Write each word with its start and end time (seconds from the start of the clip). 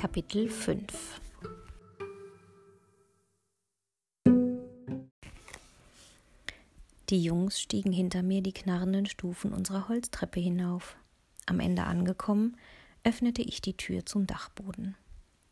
Kapitel 0.00 0.48
5 0.48 1.20
Die 7.10 7.22
Jungs 7.22 7.60
stiegen 7.60 7.92
hinter 7.92 8.22
mir 8.22 8.40
die 8.42 8.54
knarrenden 8.54 9.04
Stufen 9.04 9.52
unserer 9.52 9.90
Holztreppe 9.90 10.40
hinauf. 10.40 10.96
Am 11.44 11.60
Ende 11.60 11.82
angekommen, 11.82 12.56
öffnete 13.04 13.42
ich 13.42 13.60
die 13.60 13.76
Tür 13.76 14.06
zum 14.06 14.26
Dachboden. 14.26 14.96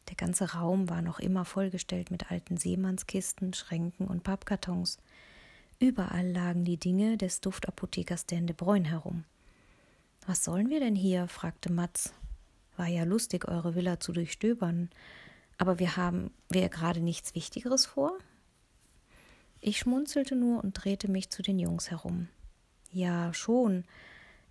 Der 0.08 0.16
ganze 0.16 0.54
Raum 0.54 0.88
war 0.88 1.02
noch 1.02 1.18
immer 1.18 1.44
vollgestellt 1.44 2.10
mit 2.10 2.30
alten 2.30 2.56
Seemannskisten, 2.56 3.52
Schränken 3.52 4.06
und 4.06 4.22
Pappkartons. 4.22 4.96
Überall 5.78 6.26
lagen 6.26 6.64
die 6.64 6.78
Dinge 6.78 7.18
des 7.18 7.42
Duftapothekers 7.42 8.24
Dan 8.24 8.46
de 8.46 8.56
Bruyn 8.56 8.86
herum. 8.86 9.24
Was 10.26 10.42
sollen 10.42 10.70
wir 10.70 10.80
denn 10.80 10.96
hier? 10.96 11.28
fragte 11.28 11.70
Matz. 11.70 12.14
War 12.78 12.86
ja 12.86 13.02
lustig, 13.02 13.48
eure 13.48 13.74
Villa 13.74 13.98
zu 13.98 14.12
durchstöbern. 14.12 14.88
Aber 15.58 15.80
wir 15.80 15.96
haben 15.96 16.30
wir 16.48 16.68
gerade 16.68 17.00
nichts 17.00 17.34
Wichtigeres 17.34 17.86
vor? 17.86 18.16
Ich 19.60 19.78
schmunzelte 19.78 20.36
nur 20.36 20.62
und 20.62 20.74
drehte 20.74 21.10
mich 21.10 21.28
zu 21.30 21.42
den 21.42 21.58
Jungs 21.58 21.90
herum. 21.90 22.28
Ja, 22.92 23.34
schon. 23.34 23.84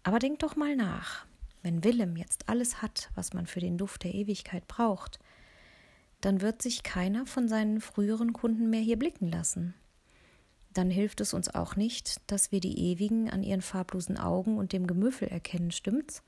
Aber 0.03 0.19
denk 0.19 0.39
doch 0.39 0.57
mal 0.57 0.75
nach. 0.75 1.25
Wenn 1.63 1.85
Willem 1.85 2.17
jetzt 2.17 2.49
alles 2.49 2.81
hat, 2.81 3.09
was 3.15 3.33
man 3.33 3.47
für 3.47 3.61
den 3.61 3.77
Duft 3.77 4.03
der 4.03 4.13
Ewigkeit 4.13 4.67
braucht, 4.67 5.19
dann 6.19 6.41
wird 6.41 6.61
sich 6.61 6.83
keiner 6.83 7.25
von 7.25 7.47
seinen 7.47 7.79
früheren 7.79 8.33
Kunden 8.33 8.69
mehr 8.69 8.81
hier 8.81 8.99
blicken 8.99 9.31
lassen. 9.31 9.73
Dann 10.73 10.89
hilft 10.89 11.21
es 11.21 11.33
uns 11.33 11.47
auch 11.55 11.77
nicht, 11.77 12.29
dass 12.29 12.51
wir 12.51 12.59
die 12.59 12.77
Ewigen 12.91 13.29
an 13.29 13.41
ihren 13.41 13.61
farblosen 13.61 14.17
Augen 14.17 14.57
und 14.57 14.73
dem 14.73 14.85
Gemüffel 14.85 15.29
erkennen, 15.29 15.71
stimmt's? 15.71 16.23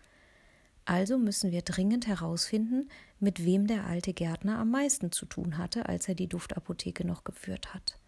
Also 0.89 1.19
müssen 1.19 1.51
wir 1.51 1.61
dringend 1.61 2.07
herausfinden, 2.07 2.89
mit 3.19 3.45
wem 3.45 3.67
der 3.67 3.85
alte 3.85 4.11
Gärtner 4.11 4.57
am 4.57 4.71
meisten 4.71 5.11
zu 5.11 5.27
tun 5.27 5.59
hatte, 5.59 5.87
als 5.87 6.07
er 6.07 6.15
die 6.15 6.25
Duftapotheke 6.25 7.05
noch 7.05 7.23
geführt 7.23 7.75
hat. 7.75 7.99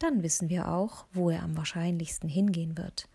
Dann 0.00 0.24
wissen 0.24 0.48
wir 0.48 0.66
auch, 0.66 1.06
wo 1.12 1.30
er 1.30 1.44
am 1.44 1.56
wahrscheinlichsten 1.56 2.28
hingehen 2.28 2.76
wird. 2.76 3.08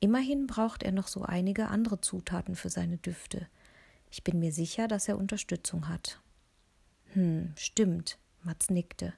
Immerhin 0.00 0.46
braucht 0.46 0.82
er 0.82 0.92
noch 0.92 1.08
so 1.08 1.24
einige 1.24 1.68
andere 1.68 2.00
Zutaten 2.00 2.56
für 2.56 2.70
seine 2.70 2.96
Düfte. 2.96 3.48
Ich 4.10 4.24
bin 4.24 4.38
mir 4.38 4.50
sicher, 4.50 4.88
dass 4.88 5.08
er 5.08 5.18
Unterstützung 5.18 5.90
hat. 5.90 6.18
Hm, 7.12 7.52
stimmt, 7.54 8.16
Mats 8.44 8.70
nickte. 8.70 9.12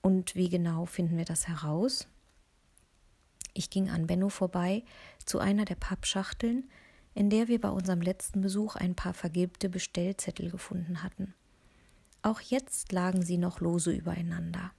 Und 0.00 0.34
wie 0.34 0.48
genau 0.48 0.84
finden 0.86 1.16
wir 1.16 1.26
das 1.26 1.46
heraus? 1.46 2.08
Ich 3.54 3.70
ging 3.70 3.88
an 3.88 4.08
Benno 4.08 4.30
vorbei 4.30 4.82
zu 5.24 5.38
einer 5.38 5.64
der 5.64 5.76
Pappschachteln, 5.76 6.68
in 7.14 7.30
der 7.30 7.48
wir 7.48 7.60
bei 7.60 7.68
unserem 7.68 8.00
letzten 8.00 8.40
Besuch 8.40 8.76
ein 8.76 8.94
paar 8.94 9.14
vergilbte 9.14 9.68
Bestellzettel 9.68 10.50
gefunden 10.50 11.02
hatten. 11.02 11.34
Auch 12.22 12.40
jetzt 12.40 12.92
lagen 12.92 13.22
sie 13.22 13.38
noch 13.38 13.60
lose 13.60 13.92
übereinander. 13.92 14.72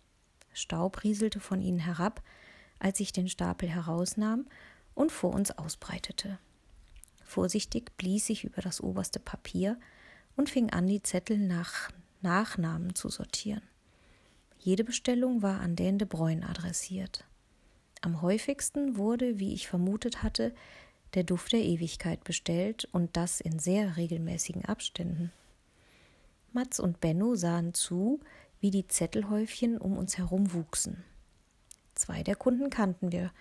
Staub 0.53 1.03
rieselte 1.03 1.39
von 1.39 1.61
ihnen 1.61 1.79
herab, 1.79 2.23
als 2.79 2.99
ich 2.99 3.11
den 3.11 3.27
Stapel 3.27 3.69
herausnahm 3.69 4.45
und 4.95 5.11
vor 5.11 5.33
uns 5.33 5.51
ausbreitete. 5.51 6.39
Vorsichtig 7.23 7.95
blies 7.97 8.29
ich 8.29 8.43
über 8.43 8.61
das 8.61 8.81
oberste 8.81 9.19
Papier 9.19 9.79
und 10.35 10.49
fing 10.49 10.69
an, 10.71 10.87
die 10.87 11.01
Zettel 11.01 11.37
nach 11.37 11.89
Nachnamen 12.21 12.95
zu 12.95 13.09
sortieren. 13.09 13.63
Jede 14.59 14.83
Bestellung 14.83 15.41
war 15.41 15.59
an 15.59 15.75
Dan 15.75 15.97
de 15.97 16.07
Bruyn 16.07 16.43
adressiert. 16.43 17.25
Am 18.01 18.21
häufigsten 18.21 18.97
wurde, 18.97 19.39
wie 19.39 19.53
ich 19.53 19.67
vermutet 19.67 20.23
hatte, 20.23 20.53
der 21.13 21.23
Duft 21.23 21.51
der 21.53 21.61
Ewigkeit 21.63 22.23
bestellt 22.23 22.87
und 22.91 23.15
das 23.15 23.41
in 23.41 23.59
sehr 23.59 23.97
regelmäßigen 23.97 24.65
Abständen. 24.65 25.31
Matz 26.51 26.79
und 26.79 26.99
Benno 26.99 27.35
sahen 27.35 27.73
zu, 27.73 28.19
wie 28.59 28.71
die 28.71 28.87
Zettelhäufchen 28.87 29.77
um 29.77 29.97
uns 29.97 30.17
herum 30.17 30.53
wuchsen. 30.53 31.03
Zwei 31.95 32.23
der 32.23 32.35
Kunden 32.35 32.69
kannten 32.69 33.11
wir, 33.11 33.31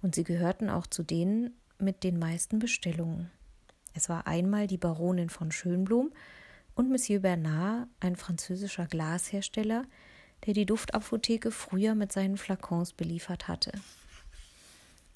und 0.00 0.14
sie 0.14 0.24
gehörten 0.24 0.70
auch 0.70 0.86
zu 0.86 1.02
denen 1.02 1.56
mit 1.78 2.04
den 2.04 2.18
meisten 2.18 2.58
Bestellungen. 2.58 3.30
Es 3.94 4.08
war 4.08 4.26
einmal 4.26 4.66
die 4.66 4.78
Baronin 4.78 5.28
von 5.28 5.50
Schönblum 5.50 6.12
und 6.74 6.90
Monsieur 6.90 7.20
Bernard, 7.20 7.88
ein 8.00 8.16
französischer 8.16 8.86
Glashersteller, 8.86 9.84
der 10.46 10.54
die 10.54 10.66
Duftapotheke 10.66 11.50
früher 11.50 11.94
mit 11.94 12.12
seinen 12.12 12.36
Flakons 12.36 12.92
beliefert 12.92 13.48
hatte. 13.48 13.72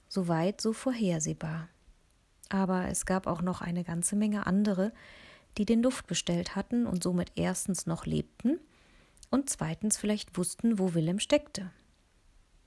Soweit 0.09 0.61
so 0.61 0.73
vorhersehbar. 0.73 1.69
Aber 2.53 2.89
es 2.89 3.07
gab 3.07 3.27
auch 3.27 3.41
noch 3.41 3.63
eine 3.63 3.83
ganze 3.83 4.15
Menge 4.15 4.47
andere, 4.47 4.93
die 5.57 5.65
den 5.65 5.83
Duft 5.83 6.07
bestellt 6.07 6.55
hatten 6.55 6.87
und 6.87 7.03
somit 7.03 7.33
erstens 7.35 7.87
noch 7.87 8.05
lebten 8.05 8.61
und 9.31 9.49
zweitens 9.49 9.97
vielleicht 9.97 10.37
wussten, 10.37 10.79
wo 10.79 10.93
Willem 10.93 11.19
steckte. 11.19 11.71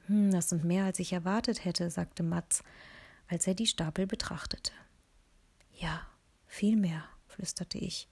Hm, 0.07 0.31
das 0.31 0.49
sind 0.49 0.63
mehr, 0.63 0.85
als 0.85 0.97
ich 0.97 1.13
erwartet 1.13 1.65
hätte, 1.65 1.91
sagte 1.91 2.23
Matz, 2.23 2.63
als 3.27 3.45
er 3.45 3.53
die 3.53 3.67
Stapel 3.67 4.07
betrachtete. 4.07 4.71
Ja, 5.73 6.01
viel 6.47 6.77
mehr, 6.77 7.03
flüsterte 7.27 7.77
ich. 7.77 8.07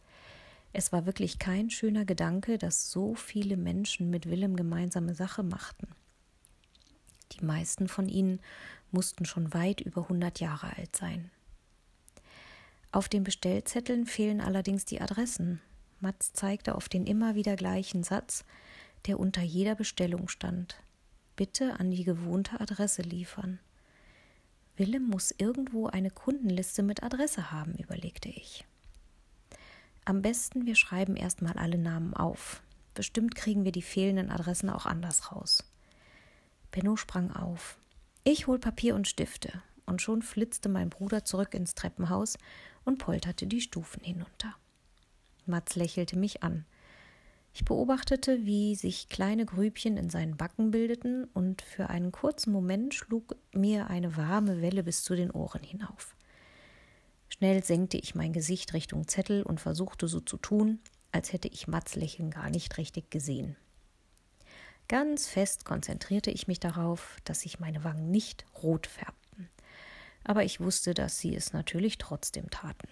Es 0.73 0.91
war 0.91 1.07
wirklich 1.07 1.40
kein 1.40 1.72
schöner 1.72 2.05
Gedanke, 2.05 2.59
dass 2.59 2.91
so 2.91 3.16
viele 3.16 3.57
Menschen 3.57 4.11
mit 4.11 4.29
Willem 4.29 4.55
gemeinsame 4.55 5.16
Sache 5.16 5.41
machten. 5.41 5.88
Die 7.31 7.44
meisten 7.44 7.88
von 7.88 8.09
ihnen 8.09 8.41
mussten 8.91 9.25
schon 9.25 9.55
weit 9.55 9.81
über 9.81 10.07
hundert 10.07 10.40
Jahre 10.40 10.78
alt 10.78 10.95
sein. 10.95 11.31
Auf 12.93 13.09
den 13.09 13.23
Bestellzetteln 13.23 14.05
fehlen 14.05 14.39
allerdings 14.39 14.85
die 14.85 15.01
Adressen. 15.01 15.59
Matz 15.99 16.31
zeigte 16.33 16.75
auf 16.75 16.89
den 16.89 17.07
immer 17.07 17.33
wieder 17.33 17.55
gleichen 17.55 18.03
Satz, 18.03 18.45
der 19.07 19.19
unter 19.19 19.41
jeder 19.41 19.73
Bestellung 19.73 20.27
stand. 20.27 20.77
Bitte 21.35 21.79
an 21.79 21.89
die 21.89 22.03
gewohnte 22.03 22.61
Adresse 22.61 23.01
liefern. 23.01 23.59
Willem 24.77 25.07
muss 25.07 25.33
irgendwo 25.35 25.87
eine 25.87 26.11
Kundenliste 26.11 26.83
mit 26.83 27.01
Adresse 27.01 27.51
haben, 27.51 27.73
überlegte 27.79 28.29
ich. 28.29 28.63
Am 30.05 30.21
besten, 30.21 30.67
wir 30.67 30.75
schreiben 30.75 31.15
erstmal 31.15 31.53
alle 31.53 31.79
Namen 31.79 32.13
auf. 32.13 32.61
Bestimmt 32.93 33.33
kriegen 33.33 33.65
wir 33.65 33.71
die 33.71 33.81
fehlenden 33.81 34.29
Adressen 34.29 34.69
auch 34.69 34.85
anders 34.85 35.31
raus. 35.31 35.63
Benno 36.69 36.95
sprang 36.95 37.31
auf. 37.31 37.79
Ich 38.23 38.45
hol 38.45 38.59
Papier 38.59 38.93
und 38.93 39.07
Stifte. 39.07 39.63
Und 39.85 40.01
schon 40.01 40.21
flitzte 40.21 40.69
mein 40.69 40.89
Bruder 40.89 41.25
zurück 41.25 41.53
ins 41.53 41.75
Treppenhaus 41.75 42.38
und 42.85 42.99
polterte 42.99 43.47
die 43.47 43.61
Stufen 43.61 44.03
hinunter. 44.03 44.55
Mats 45.45 45.75
lächelte 45.75 46.17
mich 46.17 46.44
an. 46.44 46.66
Ich 47.53 47.66
beobachtete, 47.66 48.45
wie 48.45 48.75
sich 48.75 49.09
kleine 49.09 49.45
Grübchen 49.45 49.97
in 49.97 50.09
seinen 50.09 50.38
Backen 50.38 50.72
bildeten, 50.72 51.25
und 51.33 51.61
für 51.61 51.89
einen 51.89 52.11
kurzen 52.11 52.51
Moment 52.51 52.95
schlug 52.95 53.35
mir 53.53 53.88
eine 53.88 54.17
warme 54.17 54.61
Welle 54.61 54.83
bis 54.83 55.03
zu 55.03 55.16
den 55.16 55.29
Ohren 55.29 55.61
hinauf. 55.61 56.16
Schnell 57.29 57.63
senkte 57.63 57.97
ich 57.97 58.16
mein 58.16 58.33
Gesicht 58.33 58.73
Richtung 58.73 59.07
Zettel 59.07 59.43
und 59.43 59.59
versuchte 59.59 60.07
so 60.07 60.19
zu 60.19 60.38
tun, 60.38 60.79
als 61.11 61.31
hätte 61.31 61.47
ich 61.47 61.67
Mats 61.67 61.95
Lächeln 61.95 62.31
gar 62.31 62.49
nicht 62.49 62.77
richtig 62.77 63.11
gesehen. 63.11 63.55
Ganz 64.88 65.27
fest 65.27 65.63
konzentrierte 65.63 66.31
ich 66.31 66.47
mich 66.47 66.59
darauf, 66.59 67.17
dass 67.23 67.41
sich 67.41 67.59
meine 67.59 67.83
Wangen 67.83 68.11
nicht 68.11 68.45
rot 68.61 68.88
färbten. 68.88 69.22
Aber 70.23 70.44
ich 70.44 70.59
wusste, 70.59 70.94
dass 70.94 71.19
sie 71.19 71.35
es 71.35 71.53
natürlich 71.53 71.97
trotzdem 71.97 72.50
taten. 72.50 72.88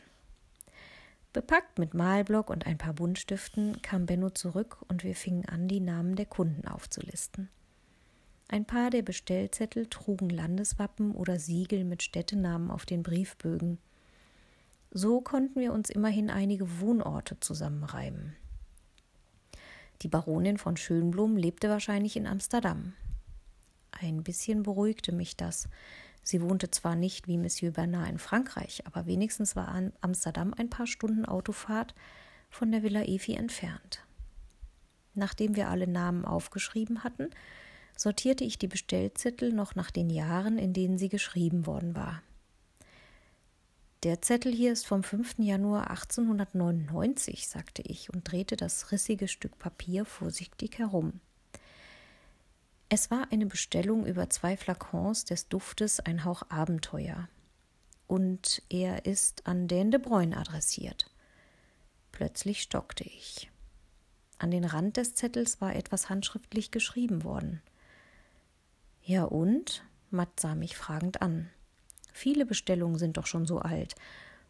Bepackt 1.33 1.79
mit 1.79 1.93
Malblock 1.93 2.49
und 2.49 2.65
ein 2.65 2.77
paar 2.77 2.93
Buntstiften 2.93 3.81
kam 3.81 4.05
Benno 4.05 4.31
zurück 4.31 4.77
und 4.89 5.05
wir 5.05 5.15
fingen 5.15 5.45
an, 5.45 5.69
die 5.69 5.79
Namen 5.79 6.17
der 6.17 6.25
Kunden 6.25 6.67
aufzulisten. 6.67 7.49
Ein 8.49 8.65
paar 8.65 8.89
der 8.89 9.01
Bestellzettel 9.01 9.87
trugen 9.87 10.29
Landeswappen 10.29 11.13
oder 11.13 11.39
Siegel 11.39 11.85
mit 11.85 12.03
Städtenamen 12.03 12.69
auf 12.69 12.85
den 12.85 13.01
Briefbögen. 13.01 13.77
So 14.91 15.21
konnten 15.21 15.57
wir 15.57 15.71
uns 15.71 15.89
immerhin 15.89 16.29
einige 16.29 16.81
Wohnorte 16.81 17.39
zusammenreimen. 17.39 18.35
Die 20.01 20.09
Baronin 20.09 20.57
von 20.57 20.75
Schönblum 20.75 21.37
lebte 21.37 21.69
wahrscheinlich 21.69 22.17
in 22.17 22.27
Amsterdam. 22.27 22.91
Ein 23.91 24.21
bisschen 24.21 24.63
beruhigte 24.63 25.13
mich 25.13 25.37
das. 25.37 25.69
Sie 26.23 26.41
wohnte 26.41 26.69
zwar 26.71 26.95
nicht 26.95 27.27
wie 27.27 27.37
Monsieur 27.37 27.71
Bernard 27.71 28.09
in 28.09 28.19
Frankreich, 28.19 28.85
aber 28.85 29.05
wenigstens 29.05 29.55
war 29.55 29.91
Amsterdam 30.01 30.53
ein 30.55 30.69
paar 30.69 30.87
Stunden 30.87 31.25
Autofahrt 31.25 31.95
von 32.49 32.71
der 32.71 32.83
Villa 32.83 33.03
Efi 33.03 33.33
entfernt. 33.33 34.03
Nachdem 35.13 35.55
wir 35.55 35.69
alle 35.69 35.87
Namen 35.87 36.25
aufgeschrieben 36.25 37.03
hatten, 37.03 37.29
sortierte 37.97 38.43
ich 38.43 38.57
die 38.57 38.67
Bestellzettel 38.67 39.51
noch 39.51 39.75
nach 39.75 39.91
den 39.91 40.09
Jahren, 40.09 40.57
in 40.57 40.73
denen 40.73 40.97
sie 40.97 41.09
geschrieben 41.09 41.65
worden 41.65 41.95
war. 41.95 42.21
Der 44.03 44.21
Zettel 44.21 44.51
hier 44.51 44.71
ist 44.71 44.87
vom 44.87 45.03
5. 45.03 45.35
Januar 45.39 45.91
1899, 45.91 47.47
sagte 47.47 47.83
ich 47.83 48.11
und 48.11 48.31
drehte 48.31 48.55
das 48.55 48.91
rissige 48.91 49.27
Stück 49.27 49.59
Papier 49.59 50.05
vorsichtig 50.05 50.79
herum. 50.79 51.19
Es 52.93 53.09
war 53.09 53.31
eine 53.31 53.45
Bestellung 53.45 54.05
über 54.05 54.29
zwei 54.29 54.57
Flakons 54.57 55.23
des 55.23 55.47
Duftes 55.47 56.01
Ein 56.01 56.25
Hauch 56.25 56.43
Abenteuer. 56.49 57.29
Und 58.05 58.61
er 58.67 59.05
ist 59.05 59.47
an 59.47 59.69
Dan 59.69 59.91
de 59.91 59.99
Bruyn 60.01 60.33
adressiert. 60.33 61.09
Plötzlich 62.11 62.61
stockte 62.61 63.05
ich. 63.05 63.49
An 64.39 64.51
den 64.51 64.65
Rand 64.65 64.97
des 64.97 65.15
Zettels 65.15 65.61
war 65.61 65.73
etwas 65.73 66.09
handschriftlich 66.09 66.71
geschrieben 66.71 67.23
worden. 67.23 67.61
Ja 69.05 69.23
und? 69.23 69.85
Matt 70.09 70.41
sah 70.41 70.53
mich 70.53 70.75
fragend 70.75 71.21
an. 71.21 71.49
Viele 72.11 72.45
Bestellungen 72.45 72.99
sind 72.99 73.15
doch 73.15 73.25
schon 73.25 73.45
so 73.45 73.59
alt. 73.59 73.95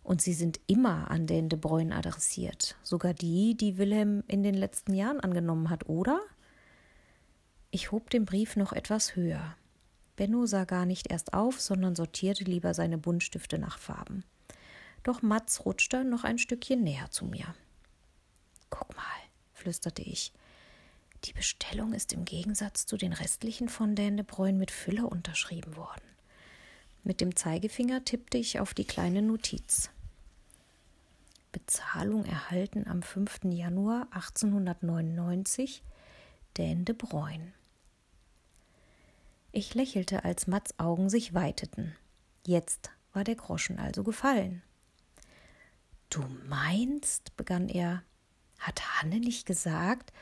Und 0.01 0.19
sie 0.19 0.33
sind 0.33 0.59
immer 0.65 1.11
an 1.11 1.27
den 1.27 1.47
De 1.47 1.59
Bruyne 1.59 1.95
adressiert. 1.95 2.75
Sogar 2.81 3.13
die, 3.13 3.55
die 3.55 3.77
Wilhelm 3.77 4.23
in 4.25 4.41
den 4.41 4.55
letzten 4.55 4.95
Jahren 4.95 5.19
angenommen 5.19 5.69
hat, 5.69 5.87
oder? 5.87 6.19
Ich 7.71 7.91
hob 7.91 8.09
den 8.09 8.25
Brief 8.25 8.57
noch 8.57 8.73
etwas 8.73 9.15
höher. 9.15 9.55
Benno 10.17 10.45
sah 10.45 10.65
gar 10.65 10.85
nicht 10.85 11.09
erst 11.09 11.33
auf, 11.33 11.61
sondern 11.61 11.95
sortierte 11.95 12.43
lieber 12.43 12.73
seine 12.73 12.97
Buntstifte 12.97 13.57
nach 13.57 13.79
Farben. 13.79 14.25
Doch 15.03 15.21
Mats 15.21 15.65
rutschte 15.65 16.03
noch 16.03 16.25
ein 16.25 16.37
Stückchen 16.37 16.83
näher 16.83 17.09
zu 17.09 17.25
mir. 17.25 17.55
Guck 18.69 18.95
mal, 18.95 19.03
flüsterte 19.53 20.01
ich. 20.01 20.33
Die 21.23 21.33
Bestellung 21.33 21.93
ist 21.93 22.11
im 22.13 22.25
Gegensatz 22.25 22.85
zu 22.85 22.97
den 22.97 23.13
restlichen 23.13 23.69
von 23.69 23.95
Bruyne 24.23 24.57
mit 24.57 24.69
Füller 24.69 25.09
unterschrieben 25.09 25.77
worden. 25.77 26.03
Mit 27.03 27.21
dem 27.21 27.35
Zeigefinger 27.35 28.03
tippte 28.03 28.37
ich 28.37 28.59
auf 28.59 28.73
die 28.73 28.85
kleine 28.85 29.21
Notiz. 29.21 29.89
Bezahlung 31.51 32.25
erhalten 32.25 32.85
am 32.87 33.01
5. 33.01 33.45
Januar 33.45 34.07
1899 34.11 35.83
Dan 36.55 36.85
de 36.85 36.95
Bruyne. 36.95 37.53
Ich 39.53 39.75
lächelte, 39.75 40.23
als 40.23 40.47
Mats 40.47 40.79
Augen 40.79 41.09
sich 41.09 41.33
weiteten. 41.33 41.93
Jetzt 42.45 42.89
war 43.11 43.25
der 43.25 43.35
Groschen 43.35 43.79
also 43.79 44.03
gefallen. 44.03 44.63
Du 46.09 46.23
meinst, 46.47 47.35
begann 47.35 47.67
er, 47.67 48.01
hat 48.59 49.01
Hanne 49.01 49.19
nicht 49.19 49.45
gesagt, 49.45 50.13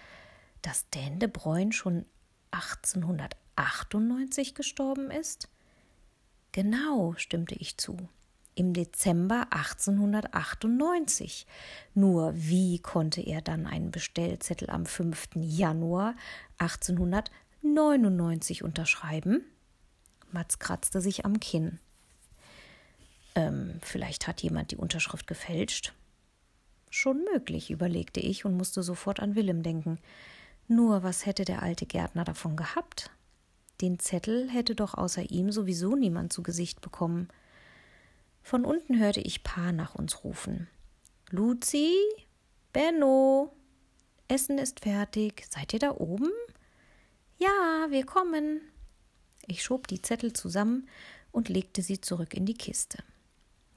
dass 0.63 0.89
Dan 0.89 1.19
de 1.19 1.29
Bruyne 1.29 1.73
schon 1.73 2.07
1898 2.51 4.55
gestorben 4.55 5.11
ist? 5.11 5.47
Genau, 6.51 7.13
stimmte 7.17 7.53
ich 7.53 7.77
zu. 7.77 7.97
Im 8.55 8.73
Dezember 8.73 9.45
1898. 9.51 11.45
Nur 11.93 12.33
wie 12.35 12.79
konnte 12.79 13.21
er 13.21 13.41
dann 13.41 13.67
einen 13.67 13.91
Bestellzettel 13.91 14.71
am 14.71 14.87
5. 14.87 15.35
Januar 15.35 16.15
1899 16.57 17.31
99 17.61 18.63
unterschreiben? 18.63 19.43
Mats 20.31 20.59
kratzte 20.59 21.01
sich 21.01 21.25
am 21.25 21.39
Kinn. 21.39 21.79
Ähm, 23.35 23.79
vielleicht 23.81 24.27
hat 24.27 24.41
jemand 24.41 24.71
die 24.71 24.77
Unterschrift 24.77 25.27
gefälscht. 25.27 25.93
Schon 26.89 27.23
möglich, 27.31 27.69
überlegte 27.69 28.19
ich 28.19 28.45
und 28.45 28.57
musste 28.57 28.81
sofort 28.83 29.19
an 29.19 29.35
Willem 29.35 29.63
denken. 29.63 29.99
Nur 30.67 31.03
was 31.03 31.25
hätte 31.25 31.45
der 31.45 31.61
alte 31.61 31.85
Gärtner 31.85 32.23
davon 32.23 32.55
gehabt? 32.55 33.11
Den 33.81 33.99
Zettel 33.99 34.49
hätte 34.49 34.75
doch 34.75 34.93
außer 34.93 35.31
ihm 35.31 35.51
sowieso 35.51 35.95
niemand 35.95 36.33
zu 36.33 36.43
Gesicht 36.43 36.81
bekommen. 36.81 37.29
Von 38.41 38.65
unten 38.65 38.99
hörte 38.99 39.21
ich 39.21 39.43
Pa 39.43 39.71
nach 39.71 39.95
uns 39.95 40.23
rufen. 40.23 40.67
Luzi? 41.29 41.95
Benno? 42.73 43.53
Essen 44.27 44.57
ist 44.57 44.81
fertig. 44.81 45.45
Seid 45.49 45.73
ihr 45.73 45.79
da 45.79 45.91
oben? 45.91 46.29
Ja, 47.39 47.87
wir 47.89 48.05
kommen. 48.05 48.59
Ich 49.47 49.63
schob 49.63 49.87
die 49.87 50.01
Zettel 50.01 50.33
zusammen 50.33 50.89
und 51.31 51.47
legte 51.47 51.81
sie 51.81 52.01
zurück 52.01 52.33
in 52.33 52.45
die 52.45 52.53
Kiste. 52.53 53.01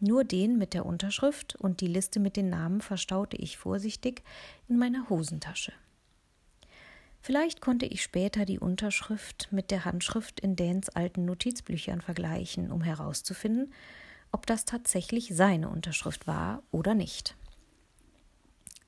Nur 0.00 0.24
den 0.24 0.58
mit 0.58 0.74
der 0.74 0.84
Unterschrift 0.84 1.54
und 1.54 1.80
die 1.80 1.86
Liste 1.86 2.18
mit 2.18 2.36
den 2.36 2.50
Namen 2.50 2.80
verstaute 2.80 3.36
ich 3.36 3.56
vorsichtig 3.56 4.24
in 4.68 4.78
meiner 4.78 5.08
Hosentasche. 5.08 5.72
Vielleicht 7.20 7.60
konnte 7.60 7.86
ich 7.86 8.02
später 8.02 8.46
die 8.46 8.58
Unterschrift 8.58 9.46
mit 9.52 9.70
der 9.70 9.84
Handschrift 9.84 10.40
in 10.40 10.56
Dans 10.56 10.88
alten 10.88 11.24
Notizbüchern 11.24 12.00
vergleichen, 12.00 12.72
um 12.72 12.82
herauszufinden, 12.82 13.72
ob 14.32 14.44
das 14.44 14.64
tatsächlich 14.64 15.36
seine 15.36 15.68
Unterschrift 15.68 16.26
war 16.26 16.64
oder 16.72 16.94
nicht. 16.94 17.36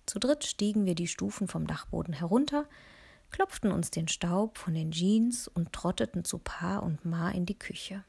Zu 0.05 0.19
dritt 0.19 0.43
stiegen 0.43 0.85
wir 0.85 0.97
die 0.97 1.07
Stufen 1.07 1.47
vom 1.47 1.69
Dachboden 1.69 2.13
herunter, 2.13 2.67
klopften 3.35 3.73
uns 3.73 3.91
den 3.91 4.07
Staub 4.07 4.59
von 4.59 4.75
den 4.75 4.93
Jeans 4.93 5.49
und 5.49 5.73
trotteten 5.73 6.25
zu 6.25 6.39
Pa 6.39 6.79
und 6.79 7.05
Ma 7.05 7.31
in 7.31 7.47
die 7.47 7.59
Küche. 7.59 8.05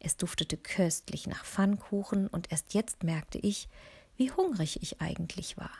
Es 0.00 0.16
duftete 0.16 0.56
köstlich 0.56 1.26
nach 1.26 1.44
Pfannkuchen 1.44 2.26
und 2.26 2.50
erst 2.50 2.72
jetzt 2.72 3.04
merkte 3.04 3.36
ich, 3.36 3.68
wie 4.16 4.32
hungrig 4.32 4.82
ich 4.82 5.02
eigentlich 5.02 5.58
war. 5.58 5.72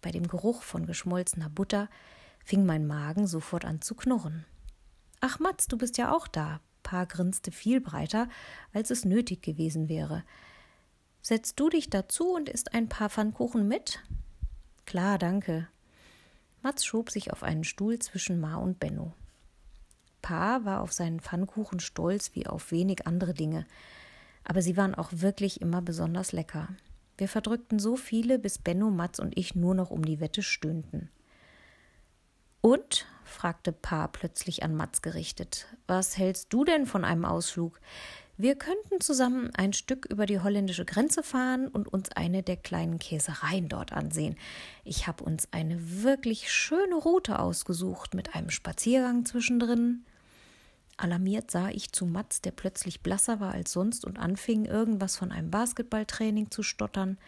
Bei 0.00 0.10
dem 0.10 0.26
Geruch 0.26 0.62
von 0.62 0.86
geschmolzener 0.86 1.50
Butter 1.50 1.88
fing 2.44 2.66
mein 2.66 2.84
Magen 2.84 3.28
sofort 3.28 3.64
an 3.64 3.80
zu 3.80 3.94
knurren. 3.94 4.44
Ach, 5.20 5.38
Matz, 5.38 5.68
du 5.68 5.78
bist 5.78 5.98
ja 5.98 6.12
auch 6.12 6.26
da. 6.26 6.58
Pa 6.82 7.04
grinste 7.04 7.52
viel 7.52 7.80
breiter, 7.80 8.28
als 8.72 8.90
es 8.90 9.04
nötig 9.04 9.40
gewesen 9.40 9.88
wäre. 9.88 10.24
Setzt 11.20 11.60
du 11.60 11.68
dich 11.68 11.90
dazu 11.90 12.34
und 12.34 12.48
isst 12.48 12.74
ein 12.74 12.88
paar 12.88 13.08
Pfannkuchen 13.08 13.68
mit? 13.68 14.02
Klar, 14.84 15.16
danke. 15.16 15.68
Mats 16.62 16.84
schob 16.84 17.10
sich 17.10 17.32
auf 17.32 17.42
einen 17.42 17.64
Stuhl 17.64 17.98
zwischen 17.98 18.40
Ma 18.40 18.56
und 18.56 18.78
Benno. 18.78 19.12
Pa 20.22 20.64
war 20.64 20.80
auf 20.80 20.92
seinen 20.92 21.20
Pfannkuchen 21.20 21.80
stolz 21.80 22.34
wie 22.34 22.46
auf 22.46 22.70
wenig 22.70 23.06
andere 23.06 23.34
Dinge, 23.34 23.66
aber 24.44 24.62
sie 24.62 24.76
waren 24.76 24.94
auch 24.94 25.10
wirklich 25.12 25.60
immer 25.60 25.82
besonders 25.82 26.32
lecker. 26.32 26.68
Wir 27.18 27.28
verdrückten 27.28 27.78
so 27.78 27.96
viele, 27.96 28.38
bis 28.38 28.58
Benno, 28.58 28.90
Mats 28.90 29.20
und 29.20 29.36
ich 29.36 29.54
nur 29.54 29.74
noch 29.74 29.90
um 29.90 30.04
die 30.04 30.20
Wette 30.20 30.42
stöhnten. 30.42 31.10
Und? 32.60 33.06
fragte 33.24 33.72
Pa 33.72 34.08
plötzlich 34.08 34.62
an 34.62 34.74
Mats 34.74 35.02
gerichtet. 35.02 35.66
Was 35.86 36.16
hältst 36.16 36.52
du 36.52 36.64
denn 36.64 36.86
von 36.86 37.04
einem 37.04 37.24
Ausflug? 37.24 37.80
Wir 38.42 38.56
könnten 38.56 39.00
zusammen 39.00 39.50
ein 39.54 39.72
Stück 39.72 40.04
über 40.06 40.26
die 40.26 40.40
holländische 40.40 40.84
Grenze 40.84 41.22
fahren 41.22 41.68
und 41.68 41.86
uns 41.86 42.10
eine 42.10 42.42
der 42.42 42.56
kleinen 42.56 42.98
Käsereien 42.98 43.68
dort 43.68 43.92
ansehen. 43.92 44.34
Ich 44.82 45.06
habe 45.06 45.22
uns 45.22 45.46
eine 45.52 46.02
wirklich 46.02 46.50
schöne 46.50 46.96
Route 46.96 47.38
ausgesucht 47.38 48.14
mit 48.14 48.34
einem 48.34 48.50
Spaziergang 48.50 49.24
zwischendrin. 49.24 50.04
Alarmiert 50.96 51.52
sah 51.52 51.68
ich 51.68 51.92
zu 51.92 52.04
Mats, 52.04 52.40
der 52.40 52.50
plötzlich 52.50 53.00
blasser 53.00 53.38
war 53.38 53.52
als 53.52 53.70
sonst 53.70 54.04
und 54.04 54.18
anfing, 54.18 54.64
irgendwas 54.64 55.14
von 55.14 55.30
einem 55.30 55.52
Basketballtraining 55.52 56.50
zu 56.50 56.64
stottern. 56.64 57.18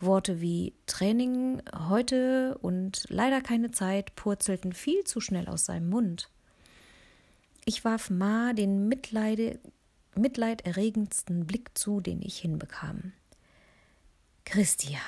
Worte 0.00 0.42
wie 0.42 0.74
Training 0.84 1.62
heute 1.88 2.58
und 2.60 3.06
leider 3.08 3.40
keine 3.40 3.70
Zeit 3.70 4.14
purzelten 4.16 4.74
viel 4.74 5.02
zu 5.04 5.22
schnell 5.22 5.48
aus 5.48 5.64
seinem 5.64 5.88
Mund. 5.88 6.28
Ich 7.64 7.86
warf 7.86 8.10
Ma 8.10 8.52
den 8.52 8.86
Mitleide, 8.86 9.58
mitleiderregendsten 10.20 11.46
Blick 11.46 11.76
zu, 11.76 12.00
den 12.00 12.22
ich 12.22 12.38
hinbekam. 12.38 13.12
Christian, 14.44 15.00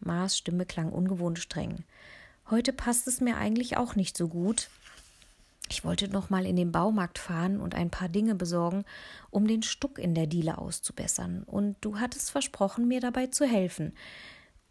Mars 0.00 0.36
Stimme 0.36 0.66
klang 0.66 0.90
ungewohnt 0.90 1.38
streng. 1.38 1.84
Heute 2.50 2.72
passt 2.72 3.06
es 3.06 3.20
mir 3.20 3.36
eigentlich 3.36 3.76
auch 3.76 3.94
nicht 3.94 4.16
so 4.16 4.28
gut. 4.28 4.68
Ich 5.68 5.84
wollte 5.84 6.08
noch 6.08 6.30
mal 6.30 6.46
in 6.46 6.56
den 6.56 6.72
Baumarkt 6.72 7.20
fahren 7.20 7.60
und 7.60 7.76
ein 7.76 7.90
paar 7.90 8.08
Dinge 8.08 8.34
besorgen, 8.34 8.84
um 9.30 9.46
den 9.46 9.62
Stuck 9.62 10.00
in 10.00 10.16
der 10.16 10.26
Diele 10.26 10.58
auszubessern. 10.58 11.44
Und 11.44 11.76
du 11.80 12.00
hattest 12.00 12.32
versprochen, 12.32 12.88
mir 12.88 13.00
dabei 13.00 13.28
zu 13.28 13.46
helfen. 13.46 13.92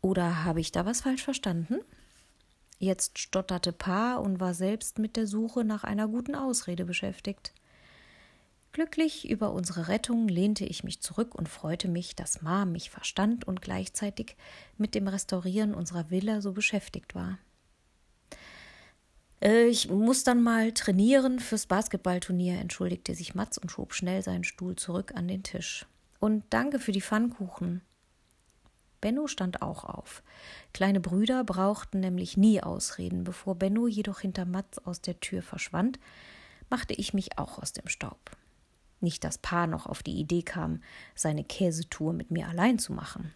Oder 0.02 0.44
habe 0.44 0.60
ich 0.60 0.74
da 0.74 0.86
was 0.86 1.02
falsch 1.02 1.24
verstanden? 1.24 1.80
Jetzt 2.80 3.20
stotterte 3.20 3.72
Pa 3.72 4.16
und 4.16 4.40
war 4.40 4.54
selbst 4.54 5.00
mit 5.00 5.16
der 5.16 5.28
Suche 5.28 5.64
nach 5.64 5.86
einer 5.86 6.08
guten 6.08 6.36
Ausrede 6.36 6.84
beschäftigt. 6.84 7.54
Glücklich 8.72 9.28
über 9.30 9.52
unsere 9.52 9.88
Rettung 9.88 10.28
lehnte 10.28 10.64
ich 10.64 10.84
mich 10.84 11.02
zurück 11.02 11.34
und 11.34 11.50
freute 11.50 11.88
mich, 11.88 12.16
dass 12.16 12.44
Ma 12.44 12.66
mich 12.66 12.92
verstand 12.92 13.48
und 13.48 13.62
gleichzeitig 13.62 14.36
mit 14.78 14.94
dem 14.94 15.08
Restaurieren 15.08 15.74
unserer 15.74 16.12
Villa 16.12 16.42
so 16.42 16.54
beschäftigt 16.54 17.16
war. 17.16 17.40
Äh, 19.42 19.66
ich 19.66 19.90
muss 19.90 20.24
dann 20.24 20.44
mal 20.44 20.72
trainieren 20.72 21.40
fürs 21.40 21.66
Basketballturnier, 21.66 22.60
entschuldigte 22.60 23.16
sich 23.16 23.34
Mats 23.34 23.58
und 23.58 23.72
schob 23.72 23.94
schnell 23.94 24.22
seinen 24.22 24.44
Stuhl 24.44 24.76
zurück 24.76 25.14
an 25.16 25.28
den 25.28 25.44
Tisch. 25.44 25.88
Und 26.20 26.44
danke 26.52 26.80
für 26.80 26.92
die 26.92 27.02
Pfannkuchen. 27.02 27.82
Benno 29.02 29.28
stand 29.28 29.62
auch 29.62 29.86
auf. 29.86 30.22
Kleine 30.74 31.00
Brüder 31.00 31.44
brauchten 31.44 32.02
nämlich 32.02 32.38
nie 32.38 32.62
Ausreden. 32.62 33.24
Bevor 33.24 33.56
Benno 33.56 33.88
jedoch 33.88 34.20
hinter 34.20 34.46
Mats 34.46 34.78
aus 34.80 35.02
der 35.02 35.20
Tür 35.22 35.42
verschwand, 35.42 36.00
machte 36.70 36.94
ich 36.94 37.14
mich 37.14 37.38
auch 37.38 37.60
aus 37.60 37.72
dem 37.72 37.88
Staub. 37.88 38.20
Nicht, 39.02 39.24
dass 39.24 39.38
Pa 39.38 39.68
noch 39.68 39.86
auf 39.86 40.04
die 40.04 40.20
Idee 40.20 40.44
kam, 40.44 40.82
seine 41.16 41.44
Käsetour 41.44 42.14
mit 42.14 42.32
mir 42.32 42.48
allein 42.48 42.80
zu 42.80 42.94
machen. 42.94 43.34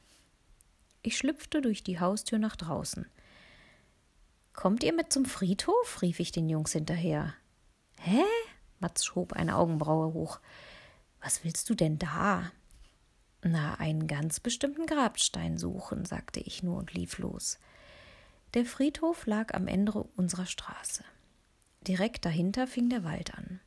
Ich 1.02 1.18
schlüpfte 1.18 1.62
durch 1.62 1.84
die 1.84 2.00
Haustür 2.00 2.40
nach 2.40 2.56
draußen. 2.56 3.06
Kommt 4.54 4.84
ihr 4.84 4.94
mit 4.94 5.12
zum 5.12 5.26
Friedhof? 5.26 6.02
rief 6.02 6.20
ich 6.20 6.32
den 6.32 6.50
Jungs 6.50 6.74
hinterher. 6.74 7.34
Hä? 8.00 8.24
Mats 8.80 9.06
schob 9.06 9.34
eine 9.34 9.58
Augenbraue 9.58 10.14
hoch. 10.14 10.40
Was 11.22 11.44
willst 11.44 11.70
du 11.70 11.76
denn 11.76 11.98
da? 11.98 12.52
Na, 13.42 13.76
einen 13.76 14.08
ganz 14.08 14.40
bestimmten 14.40 14.86
Grabstein 14.86 15.58
suchen, 15.58 16.06
sagte 16.06 16.40
ich 16.40 16.64
nur 16.64 16.78
und 16.78 16.94
lief 16.94 17.18
los. 17.18 17.60
Der 18.54 18.66
Friedhof 18.66 19.26
lag 19.26 19.54
am 19.54 19.68
Ende 19.68 19.92
unserer 20.16 20.46
Straße. 20.46 21.04
Direkt 21.82 22.26
dahinter 22.26 22.68
fing 22.68 22.90
der 22.90 23.04
Wald 23.04 23.34
an. 23.34 23.60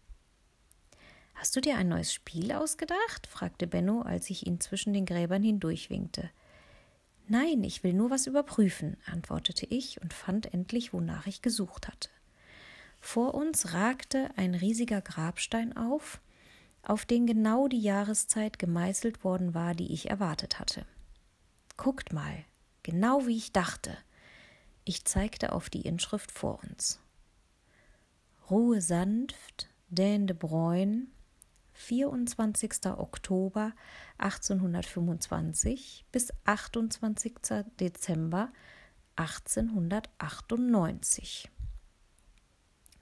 Hast 1.36 1.54
du 1.54 1.60
dir 1.60 1.76
ein 1.76 1.88
neues 1.88 2.14
Spiel 2.14 2.50
ausgedacht? 2.50 3.26
fragte 3.26 3.66
Benno, 3.66 4.00
als 4.00 4.30
ich 4.30 4.46
ihn 4.46 4.58
zwischen 4.58 4.94
den 4.94 5.04
Gräbern 5.04 5.42
hindurchwinkte. 5.42 6.30
Nein, 7.28 7.62
ich 7.62 7.84
will 7.84 7.92
nur 7.92 8.08
was 8.08 8.26
überprüfen, 8.26 8.96
antwortete 9.04 9.66
ich 9.66 10.00
und 10.00 10.14
fand 10.14 10.52
endlich, 10.54 10.94
wonach 10.94 11.26
ich 11.26 11.42
gesucht 11.42 11.88
hatte. 11.88 12.08
Vor 13.00 13.34
uns 13.34 13.74
ragte 13.74 14.30
ein 14.36 14.54
riesiger 14.54 15.02
Grabstein 15.02 15.76
auf, 15.76 16.20
auf 16.82 17.04
den 17.04 17.26
genau 17.26 17.68
die 17.68 17.80
Jahreszeit 17.80 18.58
gemeißelt 18.58 19.22
worden 19.22 19.54
war, 19.54 19.74
die 19.74 19.92
ich 19.92 20.08
erwartet 20.08 20.58
hatte. 20.58 20.86
Guckt 21.76 22.14
mal, 22.14 22.44
genau 22.82 23.26
wie 23.26 23.36
ich 23.36 23.52
dachte. 23.52 23.98
Ich 24.84 25.04
zeigte 25.04 25.52
auf 25.52 25.68
die 25.68 25.82
Inschrift 25.82 26.32
vor 26.32 26.60
uns. 26.62 26.98
Ruhe 28.50 28.80
sanft, 28.80 29.68
Dan 29.90 30.26
de 30.26 30.36
Bruyn, 30.36 31.08
24. 31.76 32.86
Oktober 32.96 33.72
1825 34.18 36.04
bis 36.10 36.32
28. 36.44 37.34
Dezember 37.78 38.50
1898. 39.16 41.50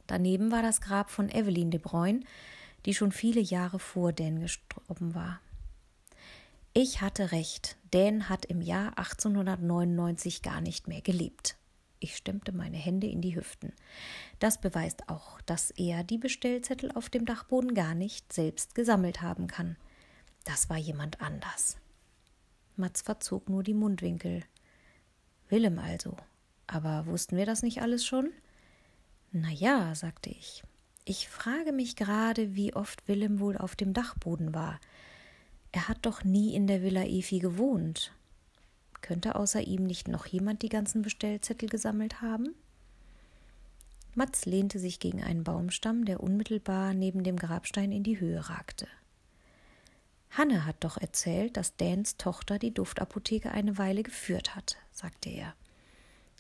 Daneben 0.07 0.53
war 0.53 0.63
das 0.63 0.81
Grab 0.81 1.11
von 1.11 1.29
Evelyn 1.31 1.71
de 1.71 1.81
Bruyn, 1.81 2.25
die 2.85 2.95
schon 2.95 3.13
viele 3.13 3.41
Jahre 3.41 3.79
vor 3.79 4.13
Dan 4.13 4.41
gestorben 4.41 5.15
war. 5.15 5.41
Ich 6.75 7.01
hatte 7.01 7.33
recht, 7.33 7.79
Dan 7.93 8.29
hat 8.29 8.45
im 8.45 8.61
Jahr 8.61 8.99
1899 8.99 10.43
gar 10.43 10.61
nicht 10.61 10.89
mehr 10.89 11.01
gelebt. 11.01 11.57
Ich 12.01 12.17
stemmte 12.17 12.53
meine 12.53 12.77
Hände 12.77 13.07
in 13.07 13.21
die 13.21 13.37
Hüften. 13.37 13.73
Das 14.39 14.61
beweist 14.61 15.09
auch, 15.09 15.41
dass 15.43 15.71
er 15.71 16.05
die 16.05 16.19
Bestellzettel 16.19 16.93
auf 16.93 17.09
dem 17.09 17.25
Dachboden 17.25 17.75
gar 17.75 17.95
nicht 17.95 18.33
selbst 18.33 18.75
gesammelt 18.75 19.23
haben 19.23 19.47
kann. 19.47 19.77
Das 20.45 20.69
war 20.69 20.77
jemand 20.77 21.21
anders. 21.21 21.79
Mats 22.77 23.03
verzog 23.03 23.49
nur 23.49 23.63
die 23.63 23.75
Mundwinkel. 23.75 24.43
Willem 25.49 25.79
also. 25.79 26.17
Aber 26.67 27.07
wussten 27.07 27.37
wir 27.37 27.47
das 27.47 27.63
nicht 27.63 27.83
alles 27.83 28.05
schon? 28.05 28.31
Na 29.33 29.51
ja, 29.51 29.95
sagte 29.95 30.31
ich. 30.31 30.63
Ich 31.05 31.29
frage 31.29 31.73
mich 31.73 31.97
gerade, 31.97 32.55
wie 32.55 32.75
oft 32.75 33.07
Willem 33.09 33.39
wohl 33.39 33.59
auf 33.59 33.77
dem 33.77 33.93
Dachboden 33.93 34.55
war. 34.55 34.81
Er 35.73 35.89
hat 35.89 35.99
doch 36.03 36.25
nie 36.25 36.55
in 36.55 36.67
der 36.67 36.83
Villa 36.83 37.05
Efi 37.05 37.41
gewohnt. 37.41 38.13
Könnte 39.05 39.35
außer 39.35 39.61
ihm 39.61 39.85
nicht 39.85 40.09
noch 40.09 40.25
jemand 40.25 40.63
die 40.63 40.71
ganzen 40.71 41.03
Bestellzettel 41.03 41.69
gesammelt 41.69 42.23
haben? 42.23 42.55
Matz 44.15 44.47
lehnte 44.47 44.79
sich 44.79 44.99
gegen 44.99 45.23
einen 45.23 45.45
Baumstamm, 45.45 46.07
der 46.07 46.23
unmittelbar 46.23 46.95
neben 46.95 47.23
dem 47.23 47.37
Grabstein 47.37 47.93
in 47.93 48.03
die 48.03 48.19
Höhe 48.19 48.49
ragte. 48.49 48.89
Hanne 50.31 50.65
hat 50.65 50.77
doch 50.81 50.97
erzählt, 50.97 51.59
dass 51.59 51.77
Dans 51.77 52.17
Tochter 52.17 52.59
die 52.59 52.73
Duftapotheke 52.73 53.51
eine 53.51 53.77
Weile 53.77 54.05
geführt 54.05 54.57
hat, 54.57 54.79
sagte 54.91 55.29
er. 55.29 55.53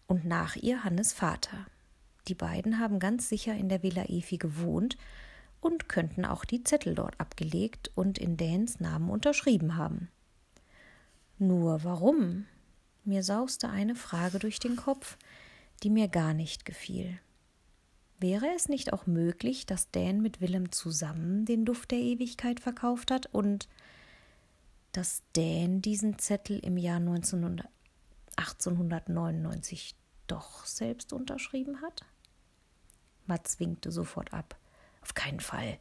Und 0.06 0.24
nach 0.24 0.56
ihr 0.56 0.84
Hannes 0.84 1.12
Vater. 1.12 1.66
Die 2.28 2.34
beiden 2.34 2.78
haben 2.78 2.98
ganz 2.98 3.28
sicher 3.28 3.54
in 3.54 3.68
der 3.68 3.82
Villa 3.82 4.06
Efi 4.08 4.38
gewohnt 4.38 4.96
und 5.60 5.90
könnten 5.90 6.24
auch 6.24 6.46
die 6.46 6.64
Zettel 6.64 6.94
dort 6.94 7.20
abgelegt 7.20 7.90
und 7.94 8.16
in 8.16 8.38
Dans 8.38 8.80
Namen 8.80 9.10
unterschrieben 9.10 9.76
haben. 9.76 10.08
Nur 11.38 11.84
warum? 11.84 12.46
Mir 13.04 13.22
sauste 13.22 13.68
eine 13.68 13.94
Frage 13.94 14.38
durch 14.38 14.58
den 14.58 14.76
Kopf, 14.76 15.18
die 15.82 15.90
mir 15.90 16.08
gar 16.08 16.32
nicht 16.32 16.64
gefiel. 16.64 17.18
Wäre 18.18 18.46
es 18.56 18.68
nicht 18.68 18.92
auch 18.92 19.06
möglich, 19.06 19.66
dass 19.66 19.90
Dan 19.90 20.22
mit 20.22 20.40
Willem 20.40 20.72
zusammen 20.72 21.44
den 21.44 21.64
Duft 21.66 21.90
der 21.90 21.98
Ewigkeit 21.98 22.60
verkauft 22.60 23.10
hat 23.10 23.26
und 23.26 23.68
dass 24.92 25.22
Dan 25.34 25.82
diesen 25.82 26.18
Zettel 26.18 26.58
im 26.60 26.78
Jahr 26.78 26.96
1900, 26.96 27.68
1899 28.36 29.94
doch 30.26 30.64
selbst 30.64 31.12
unterschrieben 31.12 31.82
hat? 31.82 32.06
Mats 33.26 33.60
winkte 33.60 33.92
sofort 33.92 34.32
ab. 34.32 34.56
Auf 35.02 35.12
keinen 35.12 35.40
Fall. 35.40 35.78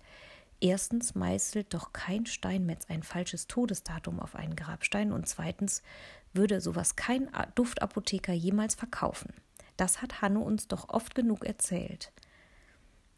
Erstens 0.64 1.14
meißelt 1.14 1.74
doch 1.74 1.92
kein 1.92 2.26
Steinmetz 2.26 2.86
ein 2.88 3.04
falsches 3.04 3.48
Todesdatum 3.48 4.22
auf 4.22 4.34
einen 4.34 4.56
Grabstein 4.56 5.12
und 5.12 5.28
zweitens 5.28 5.84
würde 6.32 6.62
sowas 6.62 6.96
kein 6.96 7.30
Duftapotheker 7.56 8.32
jemals 8.32 8.74
verkaufen. 8.74 9.34
Das 9.76 10.02
hat 10.02 10.22
Hanne 10.22 10.40
uns 10.40 10.70
doch 10.70 10.88
oft 10.88 11.16
genug 11.16 11.44
erzählt. 11.44 12.14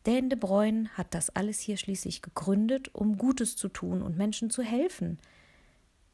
Dan 0.05 0.29
de 0.29 0.39
Bruyn 0.39 0.89
hat 0.95 1.13
das 1.13 1.29
alles 1.29 1.59
hier 1.59 1.77
schließlich 1.77 2.23
gegründet, 2.23 2.89
um 2.95 3.15
Gutes 3.15 3.55
zu 3.55 3.67
tun 3.67 4.01
und 4.01 4.17
Menschen 4.17 4.49
zu 4.49 4.63
helfen. 4.63 5.19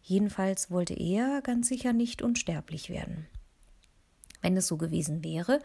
Jedenfalls 0.02 0.70
wollte 0.70 0.96
er 0.96 1.42
ganz 1.42 1.70
sicher 1.70 1.94
nicht 1.94 2.22
unsterblich 2.22 2.90
werden. 2.90 3.26
Wenn 4.42 4.58
es 4.58 4.68
so 4.68 4.76
gewesen 4.76 5.24
wäre, 5.24 5.62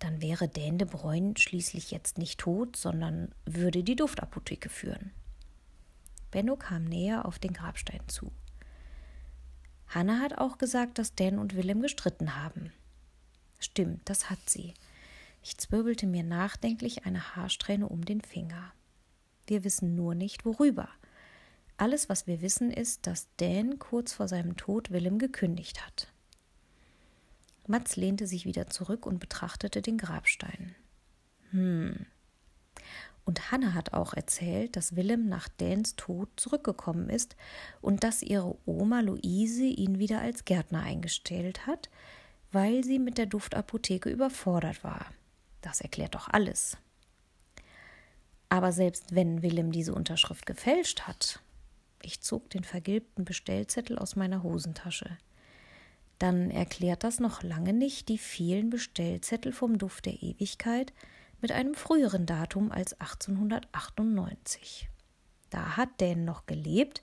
dann 0.00 0.20
wäre 0.20 0.48
Dan 0.48 0.78
de 0.78 0.88
Bruyn 0.88 1.36
schließlich 1.36 1.90
jetzt 1.90 2.18
nicht 2.18 2.40
tot, 2.40 2.74
sondern 2.74 3.32
würde 3.44 3.84
die 3.84 3.96
Duftapotheke 3.96 4.68
führen. 4.68 5.12
Benno 6.30 6.56
kam 6.56 6.84
näher 6.84 7.26
auf 7.26 7.38
den 7.38 7.52
Grabstein 7.52 8.00
zu. 8.08 8.32
Hanna 9.88 10.20
hat 10.20 10.38
auch 10.38 10.58
gesagt, 10.58 10.98
dass 10.98 11.14
Dan 11.14 11.38
und 11.38 11.54
Willem 11.54 11.82
gestritten 11.82 12.36
haben. 12.36 12.72
Stimmt, 13.58 14.08
das 14.08 14.30
hat 14.30 14.38
sie. 14.48 14.74
Ich 15.42 15.58
zwirbelte 15.58 16.06
mir 16.06 16.22
nachdenklich 16.22 17.04
eine 17.04 17.36
Haarsträhne 17.36 17.88
um 17.88 18.04
den 18.04 18.20
Finger. 18.20 18.72
Wir 19.46 19.64
wissen 19.64 19.96
nur 19.96 20.14
nicht, 20.14 20.44
worüber. 20.44 20.88
Alles, 21.76 22.08
was 22.08 22.26
wir 22.26 22.40
wissen, 22.40 22.70
ist, 22.70 23.06
dass 23.06 23.28
Dan 23.38 23.78
kurz 23.78 24.12
vor 24.12 24.28
seinem 24.28 24.56
Tod 24.56 24.90
Willem 24.90 25.18
gekündigt 25.18 25.84
hat. 25.84 26.09
Mats 27.70 27.96
lehnte 27.96 28.26
sich 28.26 28.44
wieder 28.44 28.66
zurück 28.66 29.06
und 29.06 29.20
betrachtete 29.20 29.80
den 29.80 29.96
Grabstein. 29.96 30.74
Hm. 31.50 32.06
Und 33.24 33.52
Hanne 33.52 33.74
hat 33.74 33.92
auch 33.92 34.12
erzählt, 34.12 34.74
dass 34.74 34.96
Willem 34.96 35.28
nach 35.28 35.48
Dans 35.48 35.94
Tod 35.94 36.28
zurückgekommen 36.36 37.08
ist 37.08 37.36
und 37.80 38.02
dass 38.02 38.22
ihre 38.22 38.56
Oma 38.66 39.00
Luise 39.00 39.64
ihn 39.64 40.00
wieder 40.00 40.20
als 40.20 40.44
Gärtner 40.44 40.82
eingestellt 40.82 41.66
hat, 41.68 41.90
weil 42.50 42.82
sie 42.82 42.98
mit 42.98 43.18
der 43.18 43.26
Duftapotheke 43.26 44.10
überfordert 44.10 44.82
war. 44.82 45.06
Das 45.60 45.80
erklärt 45.80 46.16
doch 46.16 46.28
alles. 46.28 46.76
Aber 48.48 48.72
selbst 48.72 49.14
wenn 49.14 49.42
Willem 49.42 49.70
diese 49.70 49.94
Unterschrift 49.94 50.44
gefälscht 50.44 51.02
hat, 51.02 51.40
ich 52.02 52.20
zog 52.20 52.50
den 52.50 52.64
vergilbten 52.64 53.24
Bestellzettel 53.24 53.96
aus 53.96 54.16
meiner 54.16 54.42
Hosentasche, 54.42 55.18
dann 56.20 56.50
erklärt 56.50 57.02
das 57.02 57.18
noch 57.18 57.42
lange 57.42 57.72
nicht 57.72 58.08
die 58.10 58.18
vielen 58.18 58.68
Bestellzettel 58.68 59.52
vom 59.52 59.78
Duft 59.78 60.04
der 60.04 60.22
Ewigkeit, 60.22 60.92
mit 61.40 61.50
einem 61.50 61.74
früheren 61.74 62.26
Datum 62.26 62.70
als 62.70 62.92
1898. 63.00 64.90
Da 65.48 65.78
hat 65.78 65.88
Dan 65.96 66.26
noch 66.26 66.44
gelebt 66.44 67.02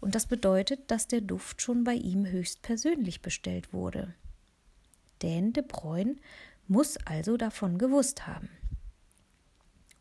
und 0.00 0.14
das 0.14 0.26
bedeutet, 0.26 0.90
dass 0.90 1.08
der 1.08 1.22
Duft 1.22 1.62
schon 1.62 1.82
bei 1.82 1.94
ihm 1.94 2.26
höchstpersönlich 2.26 3.22
bestellt 3.22 3.72
wurde. 3.72 4.14
Dan 5.20 5.54
de 5.54 5.64
Bruyn 5.66 6.20
muss 6.66 6.98
also 6.98 7.38
davon 7.38 7.78
gewusst 7.78 8.26
haben. 8.26 8.50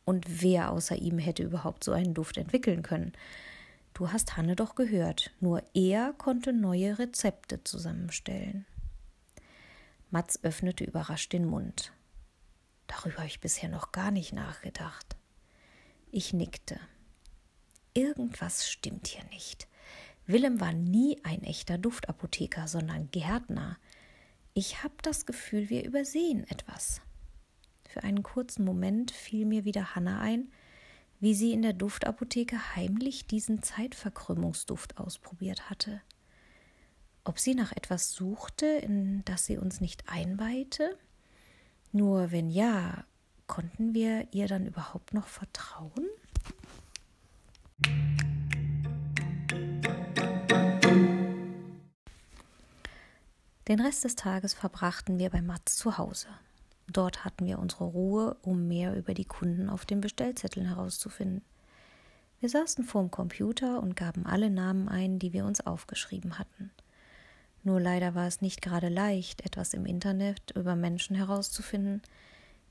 Und 0.03 0.41
wer 0.41 0.71
außer 0.71 0.97
ihm 0.97 1.19
hätte 1.19 1.43
überhaupt 1.43 1.86
so 1.86 1.93
einen 1.93 2.13
Duft 2.13 2.38
entwickeln 2.38 2.83
können? 2.83 3.13
Du 3.98 4.12
hast 4.12 4.38
Hanne 4.38 4.56
doch 4.56 4.75
gehört, 4.75 5.32
nur 5.39 5.63
er 5.74 6.13
konnte 6.13 6.54
neue 6.54 7.00
Rezepte 7.00 7.63
zusammenstellen. 7.63 8.68
Mats 10.12 10.44
öffnete 10.44 10.84
überrascht 10.84 11.34
den 11.34 11.48
Mund. 11.48 11.94
Darüber 12.86 13.18
habe 13.18 13.25
ich 13.25 13.39
bisher 13.39 13.70
noch 13.70 13.92
gar 13.92 14.12
nicht 14.12 14.34
nachgedacht. 14.34 15.16
Ich 16.12 16.32
nickte. 16.32 16.80
Irgendwas 17.96 18.70
stimmt 18.70 19.08
hier 19.08 19.25
nicht. 19.32 19.68
Willem 20.27 20.62
war 20.62 20.74
nie 20.74 21.20
ein 21.24 21.42
echter 21.42 21.80
Duftapotheker, 21.80 22.68
sondern 22.68 23.10
Gärtner. 23.10 23.80
Ich 24.54 24.84
habe 24.84 24.94
das 25.01 25.25
Gefühl, 25.25 25.72
wir 25.72 25.84
übersehen 25.84 26.48
etwas. 26.51 27.01
Für 27.89 28.04
einen 28.04 28.22
kurzen 28.22 28.63
Moment 28.63 29.10
fiel 29.10 29.48
mir 29.48 29.66
wieder 29.66 29.96
Hanna 29.96 30.22
ein, 30.22 30.51
wie 31.19 31.33
sie 31.33 31.51
in 31.51 31.62
der 31.62 31.74
Duftapotheke 31.74 32.75
heimlich 32.75 33.27
diesen 33.27 33.63
Zeitverkrümmungsduft 33.63 34.97
ausprobiert 34.97 35.69
hatte. 35.69 36.01
Ob 37.24 37.39
sie 37.39 37.55
nach 37.55 37.71
etwas 37.71 38.13
suchte, 38.13 38.65
in 38.65 39.25
das 39.25 39.45
sie 39.45 39.57
uns 39.57 39.81
nicht 39.81 40.07
einweihte? 40.07 40.97
Nur 41.91 42.31
wenn 42.31 42.50
ja, 42.50 43.05
konnten 43.47 43.93
wir 43.93 44.27
ihr 44.31 44.47
dann 44.47 44.65
überhaupt 44.65 45.13
noch 45.13 45.27
vertrauen? 45.27 46.07
Den 53.67 53.81
Rest 53.81 54.05
des 54.05 54.15
Tages 54.15 54.53
verbrachten 54.53 55.19
wir 55.19 55.29
bei 55.29 55.41
Mats 55.41 55.75
zu 55.75 55.97
Hause. 55.97 56.27
Dort 56.91 57.25
hatten 57.25 57.46
wir 57.46 57.60
unsere 57.60 57.86
Ruhe, 57.86 58.38
um 58.41 58.67
mehr 58.67 58.96
über 58.96 59.13
die 59.13 59.25
Kunden 59.25 59.70
auf 59.70 59.86
den 59.86 60.01
Bestellzetteln 60.01 60.67
herauszufinden. 60.67 61.41
Wir 62.39 62.50
saßen 62.50 62.84
vorm 62.84 63.12
Computer 63.12 63.82
und 63.82 63.96
gaben 63.96 64.25
alle 64.25 64.50
Namen 64.50 64.88
ein, 64.88 65.20
die 65.20 65.34
wir 65.34 65.46
uns 65.46 65.65
aufgeschrieben 65.65 66.38
hatten. 66.38 66.72
Nur 67.63 67.82
leider 67.82 68.15
war 68.15 68.27
es 68.27 68.41
nicht 68.41 68.62
gerade 68.62 68.89
leicht, 68.89 69.46
etwas 69.46 69.74
im 69.74 69.86
Internet 69.86 70.51
über 70.56 70.75
Menschen 70.75 71.15
herauszufinden, 71.15 72.01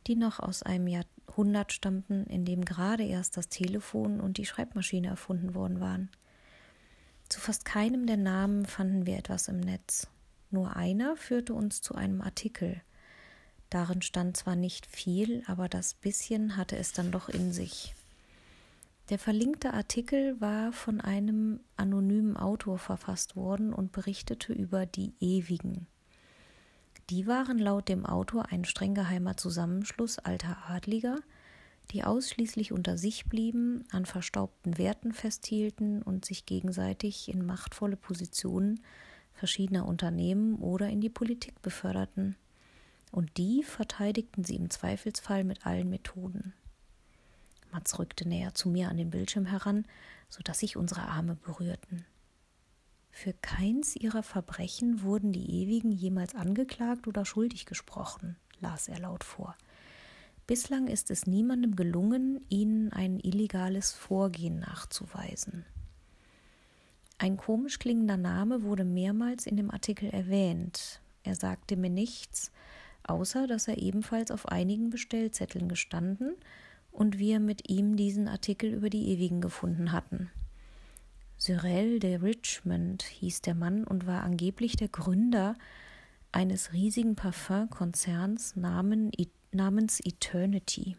die 0.06 0.16
noch 0.16 0.38
aus 0.38 0.62
einem 0.62 0.86
Jahrhundert 0.86 1.72
stammten, 1.72 2.24
in 2.26 2.44
dem 2.44 2.64
gerade 2.64 3.04
erst 3.04 3.36
das 3.36 3.48
Telefon 3.48 4.20
und 4.20 4.38
die 4.38 4.46
Schreibmaschine 4.46 5.08
erfunden 5.08 5.54
worden 5.54 5.80
waren. 5.80 6.10
Zu 7.28 7.40
fast 7.40 7.64
keinem 7.64 8.06
der 8.06 8.16
Namen 8.16 8.66
fanden 8.66 9.04
wir 9.04 9.18
etwas 9.18 9.48
im 9.48 9.58
Netz. 9.58 10.06
Nur 10.50 10.76
einer 10.76 11.16
führte 11.16 11.54
uns 11.54 11.82
zu 11.82 11.96
einem 11.96 12.22
Artikel. 12.22 12.80
Darin 13.70 14.02
stand 14.02 14.36
zwar 14.36 14.56
nicht 14.56 14.86
viel, 14.86 15.42
aber 15.46 15.68
das 15.68 15.94
bisschen 15.94 16.56
hatte 16.56 16.76
es 16.76 16.92
dann 16.92 17.10
doch 17.10 17.28
in 17.28 17.52
sich. 17.52 17.94
Der 19.08 19.18
verlinkte 19.18 19.72
Artikel 19.72 20.40
war 20.40 20.72
von 20.72 21.00
einem 21.00 21.60
anonymen 21.76 22.36
Autor 22.36 22.78
verfasst 22.78 23.36
worden 23.36 23.72
und 23.72 23.92
berichtete 23.92 24.52
über 24.52 24.84
die 24.84 25.14
Ewigen. 25.20 25.86
Die 27.10 27.28
waren 27.28 27.58
laut 27.58 27.88
dem 27.88 28.04
Autor 28.04 28.50
ein 28.50 28.64
streng 28.64 28.94
geheimer 28.94 29.36
Zusammenschluss 29.36 30.18
alter 30.18 30.68
Adliger, 30.68 31.20
die 31.92 32.02
ausschließlich 32.02 32.72
unter 32.72 32.98
sich 32.98 33.26
blieben, 33.26 33.84
an 33.92 34.06
verstaubten 34.06 34.76
Werten 34.76 35.12
festhielten 35.12 36.02
und 36.02 36.24
sich 36.24 36.46
gegenseitig 36.46 37.28
in 37.32 37.46
machtvolle 37.46 37.96
Positionen 37.96 38.80
verschiedener 39.34 39.86
Unternehmen 39.86 40.56
oder 40.56 40.88
in 40.88 41.00
die 41.00 41.10
Politik 41.10 41.62
beförderten. 41.62 42.34
Und 43.12 43.36
die 43.36 43.62
verteidigten 43.62 44.44
sie 44.44 44.56
im 44.56 44.70
Zweifelsfall 44.70 45.44
mit 45.44 45.66
allen 45.66 45.88
Methoden. 45.88 46.52
Mats 47.72 47.98
rückte 47.98 48.28
näher 48.28 48.54
zu 48.54 48.68
mir 48.68 48.88
an 48.88 48.96
den 48.96 49.10
Bildschirm 49.10 49.46
heran, 49.46 49.86
so 50.28 50.42
dass 50.42 50.60
sich 50.60 50.76
unsere 50.76 51.02
Arme 51.02 51.36
berührten. 51.36 52.04
Für 53.10 53.32
keins 53.32 53.96
ihrer 53.96 54.22
Verbrechen 54.22 55.02
wurden 55.02 55.32
die 55.32 55.62
Ewigen 55.62 55.90
jemals 55.90 56.34
angeklagt 56.34 57.06
oder 57.08 57.24
schuldig 57.24 57.64
gesprochen, 57.64 58.36
las 58.60 58.88
er 58.88 58.98
laut 58.98 59.24
vor. 59.24 59.56
Bislang 60.46 60.86
ist 60.86 61.10
es 61.10 61.26
niemandem 61.26 61.76
gelungen, 61.76 62.44
ihnen 62.48 62.92
ein 62.92 63.18
illegales 63.18 63.92
Vorgehen 63.92 64.60
nachzuweisen. 64.60 65.64
Ein 67.18 67.36
komisch 67.36 67.78
klingender 67.78 68.18
Name 68.18 68.62
wurde 68.62 68.84
mehrmals 68.84 69.46
in 69.46 69.56
dem 69.56 69.70
Artikel 69.70 70.10
erwähnt. 70.10 71.00
Er 71.24 71.34
sagte 71.34 71.76
mir 71.76 71.90
nichts, 71.90 72.52
außer 73.08 73.46
dass 73.46 73.68
er 73.68 73.78
ebenfalls 73.78 74.30
auf 74.30 74.48
einigen 74.48 74.90
Bestellzetteln 74.90 75.68
gestanden 75.68 76.34
und 76.90 77.18
wir 77.18 77.40
mit 77.40 77.68
ihm 77.68 77.96
diesen 77.96 78.28
Artikel 78.28 78.72
über 78.72 78.90
die 78.90 79.08
Ewigen 79.08 79.40
gefunden 79.40 79.92
hatten. 79.92 80.30
Cyril 81.38 81.98
de 81.98 82.16
Richmond 82.16 83.02
hieß 83.02 83.42
der 83.42 83.54
Mann 83.54 83.84
und 83.84 84.06
war 84.06 84.22
angeblich 84.22 84.76
der 84.76 84.88
Gründer 84.88 85.54
eines 86.32 86.72
riesigen 86.72 87.14
Parfumkonzerns 87.14 88.56
namens 88.56 90.00
Eternity. 90.00 90.96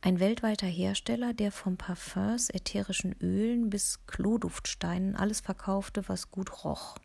Ein 0.00 0.20
weltweiter 0.20 0.66
Hersteller, 0.66 1.34
der 1.34 1.50
von 1.50 1.76
Parfums, 1.76 2.50
ätherischen 2.50 3.16
Ölen 3.20 3.68
bis 3.68 4.06
Kloduftsteinen 4.06 5.16
alles 5.16 5.40
verkaufte, 5.40 6.08
was 6.08 6.30
gut 6.30 6.64
roch. 6.64 6.96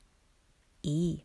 E. 0.84 1.20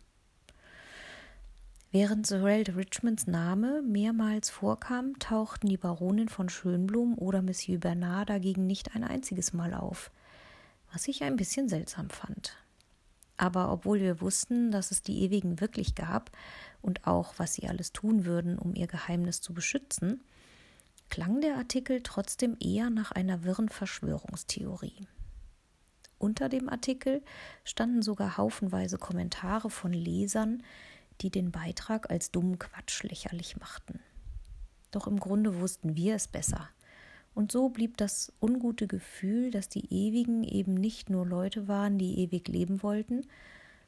Während 1.90 2.26
Sorel 2.26 2.64
Richmonds 2.64 3.26
Name 3.26 3.80
mehrmals 3.80 4.50
vorkam, 4.50 5.18
tauchten 5.18 5.70
die 5.70 5.78
Baronin 5.78 6.28
von 6.28 6.50
Schönblum 6.50 7.16
oder 7.16 7.40
Monsieur 7.40 7.78
Bernard 7.78 8.28
dagegen 8.28 8.66
nicht 8.66 8.94
ein 8.94 9.02
einziges 9.02 9.54
Mal 9.54 9.72
auf, 9.72 10.10
was 10.92 11.08
ich 11.08 11.22
ein 11.22 11.36
bisschen 11.36 11.70
seltsam 11.70 12.10
fand. 12.10 12.56
Aber 13.38 13.72
obwohl 13.72 14.00
wir 14.00 14.20
wussten, 14.20 14.70
dass 14.70 14.90
es 14.90 15.00
die 15.00 15.22
Ewigen 15.22 15.60
wirklich 15.60 15.94
gab 15.94 16.30
und 16.82 17.06
auch, 17.06 17.32
was 17.38 17.54
sie 17.54 17.68
alles 17.68 17.94
tun 17.94 18.26
würden, 18.26 18.58
um 18.58 18.74
ihr 18.74 18.86
Geheimnis 18.86 19.40
zu 19.40 19.54
beschützen, 19.54 20.22
klang 21.08 21.40
der 21.40 21.56
Artikel 21.56 22.02
trotzdem 22.02 22.58
eher 22.60 22.90
nach 22.90 23.12
einer 23.12 23.44
wirren 23.44 23.70
Verschwörungstheorie. 23.70 25.06
Unter 26.18 26.50
dem 26.50 26.68
Artikel 26.68 27.22
standen 27.64 28.02
sogar 28.02 28.36
haufenweise 28.36 28.98
Kommentare 28.98 29.70
von 29.70 29.94
Lesern, 29.94 30.62
die 31.20 31.30
den 31.30 31.50
Beitrag 31.50 32.10
als 32.10 32.30
dummen 32.30 32.58
Quatsch 32.58 33.02
lächerlich 33.02 33.56
machten. 33.58 34.00
Doch 34.90 35.06
im 35.06 35.20
Grunde 35.20 35.60
wussten 35.60 35.96
wir 35.96 36.14
es 36.14 36.28
besser. 36.28 36.68
Und 37.34 37.52
so 37.52 37.68
blieb 37.68 37.96
das 37.96 38.32
ungute 38.40 38.86
Gefühl, 38.86 39.50
dass 39.50 39.68
die 39.68 39.92
Ewigen 39.92 40.42
eben 40.44 40.74
nicht 40.74 41.10
nur 41.10 41.26
Leute 41.26 41.68
waren, 41.68 41.98
die 41.98 42.18
ewig 42.20 42.48
leben 42.48 42.82
wollten, 42.82 43.26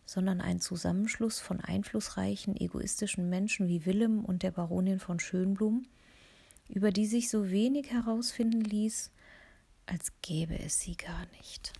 sondern 0.04 0.40
ein 0.40 0.60
Zusammenschluss 0.60 1.40
von 1.40 1.60
einflussreichen, 1.60 2.56
egoistischen 2.56 3.28
Menschen 3.28 3.68
wie 3.68 3.86
Willem 3.86 4.24
und 4.24 4.42
der 4.42 4.50
Baronin 4.50 4.98
von 4.98 5.20
Schönblum, 5.20 5.86
über 6.68 6.90
die 6.90 7.06
sich 7.06 7.30
so 7.30 7.50
wenig 7.50 7.90
herausfinden 7.90 8.60
ließ, 8.60 9.10
als 9.86 10.12
gäbe 10.22 10.58
es 10.58 10.80
sie 10.80 10.96
gar 10.96 11.26
nicht. 11.38 11.72